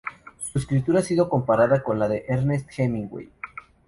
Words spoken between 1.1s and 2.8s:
comparada con la de Ernest